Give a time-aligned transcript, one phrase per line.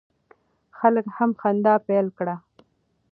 [0.77, 2.35] خلک هم خندا پیل کړه.